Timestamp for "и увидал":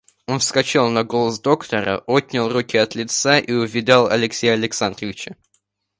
3.37-4.07